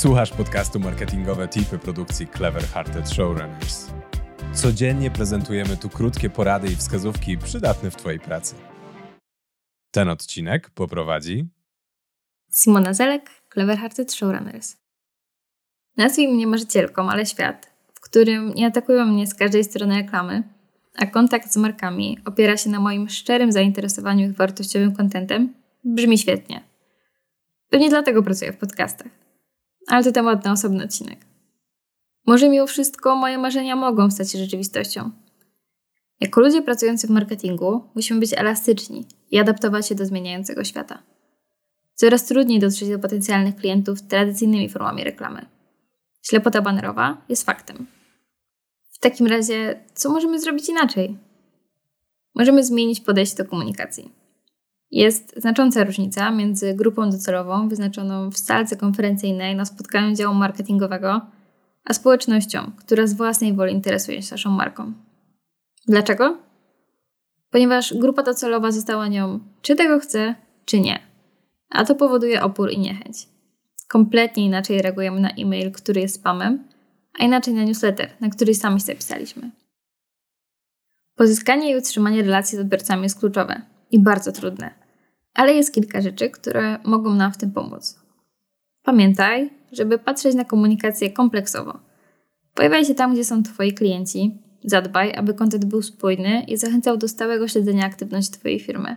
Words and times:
Słuchasz 0.00 0.30
podcastu 0.30 0.80
Marketingowe 0.80 1.48
Tipy 1.48 1.78
produkcji 1.78 2.26
Clever 2.36 2.62
Hearted 2.62 3.10
Showrunners. 3.10 3.90
Codziennie 4.52 5.10
prezentujemy 5.10 5.76
tu 5.76 5.88
krótkie 5.88 6.30
porady 6.30 6.68
i 6.68 6.76
wskazówki 6.76 7.38
przydatne 7.38 7.90
w 7.90 7.96
Twojej 7.96 8.20
pracy. 8.20 8.54
Ten 9.90 10.08
odcinek 10.08 10.70
poprowadzi 10.70 11.48
Simona 12.52 12.94
Zelek, 12.94 13.30
Clever 13.52 13.78
Hearted 13.78 14.12
Showrunners. 14.12 14.76
Nazwij 15.96 16.28
mnie 16.28 16.46
marzycielką, 16.46 17.10
ale 17.10 17.26
świat, 17.26 17.72
w 17.94 18.00
którym 18.00 18.54
nie 18.54 18.66
atakują 18.66 19.06
mnie 19.06 19.26
z 19.26 19.34
każdej 19.34 19.64
strony 19.64 19.94
reklamy, 20.02 20.42
a 20.96 21.06
kontakt 21.06 21.52
z 21.52 21.56
markami 21.56 22.18
opiera 22.24 22.56
się 22.56 22.70
na 22.70 22.80
moim 22.80 23.08
szczerym 23.08 23.52
zainteresowaniu 23.52 24.30
ich 24.30 24.36
wartościowym 24.36 24.96
kontentem, 24.96 25.54
brzmi 25.84 26.18
świetnie. 26.18 26.64
Pewnie 27.70 27.90
dlatego 27.90 28.22
pracuję 28.22 28.52
w 28.52 28.56
podcastach. 28.56 29.29
Ale 29.90 30.04
to 30.04 30.12
temat 30.12 30.44
na 30.44 30.52
osobny 30.52 30.84
odcinek. 30.84 31.18
Może 32.26 32.48
mimo 32.48 32.66
wszystko 32.66 33.16
moje 33.16 33.38
marzenia 33.38 33.76
mogą 33.76 34.10
stać 34.10 34.32
się 34.32 34.38
rzeczywistością. 34.38 35.10
Jako 36.20 36.40
ludzie 36.40 36.62
pracujący 36.62 37.06
w 37.06 37.10
marketingu 37.10 37.84
musimy 37.94 38.20
być 38.20 38.32
elastyczni 38.32 39.06
i 39.30 39.38
adaptować 39.38 39.88
się 39.88 39.94
do 39.94 40.06
zmieniającego 40.06 40.64
świata. 40.64 41.02
Coraz 41.94 42.26
trudniej 42.26 42.60
dotrzeć 42.60 42.88
do 42.88 42.98
potencjalnych 42.98 43.56
klientów 43.56 44.02
tradycyjnymi 44.02 44.68
formami 44.68 45.04
reklamy. 45.04 45.46
Ślepota 46.22 46.62
banerowa 46.62 47.22
jest 47.28 47.46
faktem. 47.46 47.86
W 48.92 48.98
takim 48.98 49.26
razie, 49.26 49.84
co 49.94 50.10
możemy 50.10 50.40
zrobić 50.40 50.68
inaczej? 50.68 51.16
Możemy 52.34 52.64
zmienić 52.64 53.00
podejście 53.00 53.42
do 53.44 53.50
komunikacji. 53.50 54.19
Jest 54.90 55.34
znacząca 55.36 55.84
różnica 55.84 56.30
między 56.30 56.74
grupą 56.74 57.10
docelową 57.10 57.68
wyznaczoną 57.68 58.30
w 58.30 58.38
salce 58.38 58.76
konferencyjnej 58.76 59.56
na 59.56 59.64
spotkaniu 59.64 60.14
działu 60.14 60.34
marketingowego, 60.34 61.20
a 61.84 61.94
społecznością, 61.94 62.72
która 62.76 63.06
z 63.06 63.14
własnej 63.14 63.54
woli 63.54 63.72
interesuje 63.72 64.22
się 64.22 64.34
naszą 64.34 64.50
marką. 64.50 64.92
Dlaczego? 65.88 66.38
Ponieważ 67.50 67.94
grupa 67.94 68.22
docelowa 68.22 68.70
została 68.70 69.08
nią, 69.08 69.40
czy 69.62 69.76
tego 69.76 69.98
chce, 69.98 70.34
czy 70.64 70.80
nie. 70.80 70.98
A 71.70 71.84
to 71.84 71.94
powoduje 71.94 72.42
opór 72.42 72.70
i 72.70 72.78
niechęć. 72.78 73.28
Kompletnie 73.88 74.46
inaczej 74.46 74.82
reagujemy 74.82 75.20
na 75.20 75.30
e-mail, 75.30 75.72
który 75.72 76.00
jest 76.00 76.14
spamem, 76.14 76.64
a 77.18 77.24
inaczej 77.24 77.54
na 77.54 77.64
newsletter, 77.64 78.10
na 78.20 78.28
który 78.28 78.54
sami 78.54 78.80
sobie 78.80 78.96
pisaliśmy. 78.96 79.50
Pozyskanie 81.16 81.70
i 81.70 81.76
utrzymanie 81.76 82.22
relacji 82.22 82.58
z 82.58 82.60
odbiorcami 82.60 83.02
jest 83.02 83.18
kluczowe 83.18 83.62
i 83.90 84.02
bardzo 84.02 84.32
trudne, 84.32 84.74
ale 85.34 85.54
jest 85.54 85.74
kilka 85.74 86.00
rzeczy, 86.00 86.30
które 86.30 86.78
mogą 86.84 87.14
nam 87.14 87.32
w 87.32 87.36
tym 87.36 87.52
pomóc. 87.52 88.00
Pamiętaj, 88.82 89.50
żeby 89.72 89.98
patrzeć 89.98 90.34
na 90.34 90.44
komunikację 90.44 91.10
kompleksowo. 91.10 91.78
Pojawiaj 92.54 92.84
się 92.84 92.94
tam, 92.94 93.12
gdzie 93.12 93.24
są 93.24 93.42
Twoi 93.42 93.72
klienci. 93.72 94.38
Zadbaj, 94.64 95.14
aby 95.14 95.34
kontent 95.34 95.64
był 95.64 95.82
spójny 95.82 96.44
i 96.48 96.56
zachęcał 96.56 96.96
do 96.96 97.08
stałego 97.08 97.48
śledzenia 97.48 97.86
aktywności 97.86 98.32
Twojej 98.32 98.60
firmy. 98.60 98.96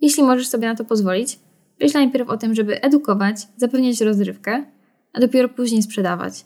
Jeśli 0.00 0.22
możesz 0.22 0.48
sobie 0.48 0.68
na 0.68 0.74
to 0.74 0.84
pozwolić, 0.84 1.38
myśl 1.80 1.98
najpierw 1.98 2.28
o 2.28 2.36
tym, 2.36 2.54
żeby 2.54 2.82
edukować, 2.82 3.36
zapewniać 3.56 4.00
rozrywkę, 4.00 4.64
a 5.12 5.20
dopiero 5.20 5.48
później 5.48 5.82
sprzedawać. 5.82 6.44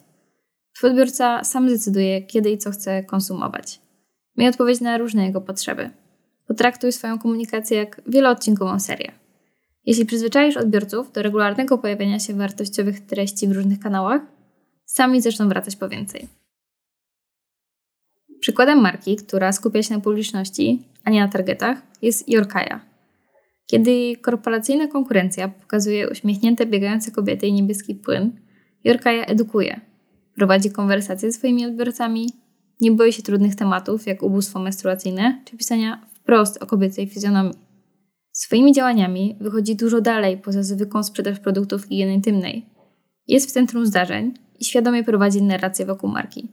Twój 0.75 0.91
odbiorca 0.91 1.45
sam 1.45 1.69
decyduje, 1.69 2.23
kiedy 2.23 2.51
i 2.51 2.59
co 2.59 2.71
chce 2.71 3.05
konsumować. 3.05 3.81
Miej 4.37 4.49
odpowiedź 4.49 4.81
na 4.81 4.99
różne 4.99 5.27
jego 5.27 5.41
potrzeby. 5.41 5.91
Potraktuj 6.49 6.93
swoją 6.93 7.19
komunikację 7.19 7.79
jak 7.79 8.01
wieloodcinkową 8.07 8.81
serię. 8.81 9.13
Jeśli 9.87 10.07
przyzwyczaisz 10.07 10.57
odbiorców 10.57 11.13
do 11.13 11.23
regularnego 11.23 11.79
pojawiania 11.79 12.19
się 12.19 12.35
wartościowych 12.35 13.01
treści 13.01 13.49
w 13.49 13.53
różnych 13.53 13.81
kanałach, 13.81 14.23
sami 14.85 15.21
zaczną 15.23 15.49
wracać 15.49 15.77
po 15.77 15.89
więcej. 15.89 16.29
Przykładem 18.41 18.81
marki, 18.81 19.17
która 19.17 19.53
skupia 19.53 19.83
się 19.83 19.95
na 19.95 20.01
publiczności, 20.01 20.83
a 21.05 21.11
nie 21.11 21.21
na 21.21 21.29
targetach, 21.29 21.83
jest 22.03 22.29
Yorkaya. 22.29 22.81
Kiedy 23.67 24.17
korporacyjna 24.17 24.87
konkurencja 24.87 25.49
pokazuje 25.49 26.11
uśmiechnięte, 26.11 26.67
biegające 26.67 27.11
kobiety 27.11 27.47
i 27.47 27.53
niebieski 27.53 27.95
płyn, 27.95 28.41
Yorkaya 28.85 29.25
edukuje. 29.27 29.81
Prowadzi 30.35 30.71
konwersacje 30.71 31.33
ze 31.33 31.39
swoimi 31.39 31.67
odbiorcami, 31.67 32.33
nie 32.81 32.93
boi 32.93 33.13
się 33.13 33.23
trudnych 33.23 33.55
tematów 33.55 34.07
jak 34.07 34.23
ubóstwo 34.23 34.59
menstruacyjne 34.59 35.43
czy 35.45 35.57
pisania 35.57 36.08
wprost 36.29 36.63
o 36.63 36.67
kobiecej 36.67 37.07
fizjonomii. 37.07 37.55
Swoimi 38.33 38.73
działaniami 38.73 39.37
wychodzi 39.41 39.77
dużo 39.77 40.01
dalej 40.01 40.39
poza 40.39 40.63
zwykłą 40.63 41.03
sprzedaż 41.03 41.39
produktów 41.39 41.85
higieny 41.85 42.15
intymnej. 42.15 42.67
Jest 43.27 43.49
w 43.49 43.53
centrum 43.53 43.87
zdarzeń 43.87 44.35
i 44.61 44.65
świadomie 44.65 45.05
prowadzi 45.05 45.43
narrację 45.43 45.87
wokół 45.87 46.11
marki. 46.11 46.49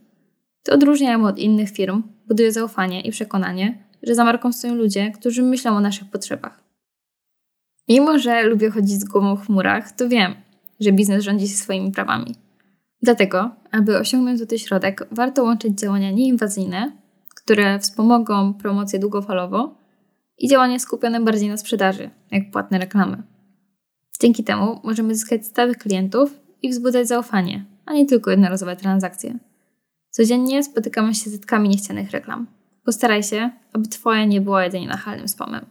To 0.62 0.74
odróżnia 0.74 1.12
ją 1.12 1.26
od 1.26 1.38
innych 1.38 1.70
firm, 1.70 2.02
buduje 2.28 2.52
zaufanie 2.52 3.00
i 3.00 3.10
przekonanie, 3.10 3.78
że 4.02 4.14
za 4.14 4.24
marką 4.24 4.52
stoją 4.52 4.74
ludzie, 4.74 5.10
którzy 5.10 5.42
myślą 5.42 5.76
o 5.76 5.80
naszych 5.80 6.10
potrzebach. 6.10 6.64
Mimo, 7.88 8.18
że 8.18 8.42
lubię 8.42 8.70
chodzić 8.70 9.00
z 9.00 9.04
głową 9.04 9.36
w 9.36 9.46
chmurach, 9.46 9.92
to 9.92 10.08
wiem, 10.08 10.34
że 10.80 10.92
biznes 10.92 11.24
rządzi 11.24 11.48
się 11.48 11.54
swoimi 11.54 11.92
prawami. 11.92 12.34
Dlatego, 13.02 13.50
aby 13.70 13.98
osiągnąć 13.98 14.38
złoty 14.38 14.58
środek, 14.58 15.08
warto 15.10 15.42
łączyć 15.42 15.78
działania 15.78 16.10
nieinwazyjne, 16.10 16.92
które 17.46 17.78
wspomogą 17.78 18.54
promocję 18.54 18.98
długofalowo, 18.98 19.74
i 20.38 20.48
działania 20.48 20.78
skupione 20.78 21.20
bardziej 21.20 21.48
na 21.48 21.56
sprzedaży, 21.56 22.10
jak 22.30 22.50
płatne 22.50 22.78
reklamy. 22.78 23.22
Dzięki 24.20 24.44
temu 24.44 24.80
możemy 24.84 25.14
zyskać 25.14 25.46
stałych 25.46 25.78
klientów 25.78 26.40
i 26.62 26.70
wzbudzać 26.70 27.08
zaufanie, 27.08 27.64
a 27.84 27.92
nie 27.92 28.06
tylko 28.06 28.30
jednorazowe 28.30 28.76
transakcje. 28.76 29.38
Codziennie 30.10 30.62
spotykamy 30.64 31.14
się 31.14 31.30
z 31.30 31.32
setkami 31.32 31.68
niechcianych 31.68 32.10
reklam. 32.10 32.46
Postaraj 32.84 33.22
się, 33.22 33.50
aby 33.72 33.88
Twoja 33.88 34.24
nie 34.24 34.40
była 34.40 34.64
jedynie 34.64 34.88
nachalnym 34.88 35.28
spamem. 35.28 35.66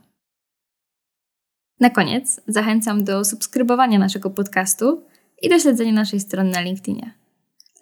Na 1.79 1.89
koniec 1.89 2.41
zachęcam 2.47 3.03
do 3.03 3.25
subskrybowania 3.25 3.99
naszego 3.99 4.29
podcastu 4.29 5.03
i 5.41 5.49
do 5.49 5.59
śledzenia 5.59 5.93
naszej 5.93 6.19
strony 6.19 6.49
na 6.51 6.61
LinkedInie. 6.61 7.13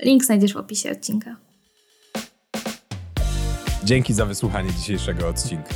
Link 0.02 0.26
znajdziesz 0.26 0.54
w 0.54 0.58
opisie 0.58 0.92
odcinka. 0.92 1.53
Dzięki 3.84 4.14
za 4.14 4.26
wysłuchanie 4.26 4.74
dzisiejszego 4.74 5.28
odcinka. 5.28 5.74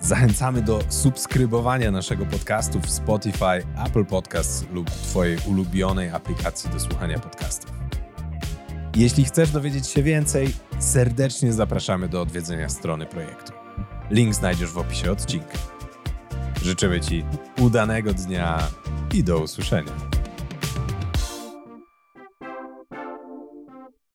Zachęcamy 0.00 0.62
do 0.62 0.80
subskrybowania 0.88 1.90
naszego 1.90 2.26
podcastu 2.26 2.80
w 2.80 2.90
Spotify, 2.90 3.66
Apple 3.86 4.04
Podcasts 4.04 4.64
lub 4.72 4.90
Twojej 4.90 5.38
ulubionej 5.46 6.10
aplikacji 6.10 6.70
do 6.70 6.80
słuchania 6.80 7.18
podcastów. 7.18 7.70
Jeśli 8.96 9.24
chcesz 9.24 9.50
dowiedzieć 9.50 9.86
się 9.86 10.02
więcej, 10.02 10.54
serdecznie 10.78 11.52
zapraszamy 11.52 12.08
do 12.08 12.22
odwiedzenia 12.22 12.68
strony 12.68 13.06
projektu. 13.06 13.52
Link 14.10 14.34
znajdziesz 14.34 14.70
w 14.70 14.78
opisie 14.78 15.12
odcinka. 15.12 15.58
Życzymy 16.62 17.00
Ci 17.00 17.24
udanego 17.60 18.14
dnia 18.14 18.58
i 19.14 19.24
do 19.24 19.38
usłyszenia. 19.38 20.09